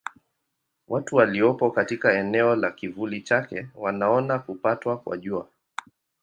Watu 0.87 1.15
waliopo 1.15 1.71
katika 1.71 2.13
eneo 2.13 2.55
la 2.55 2.71
kivuli 2.71 3.21
chake 3.21 3.67
wanaona 3.75 4.39
kupatwa 4.39 4.97
kwa 4.97 5.17
Jua. 5.17 5.47